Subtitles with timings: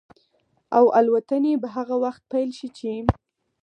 [0.77, 2.91] او الوتنې به هغه وخت پيل شي چې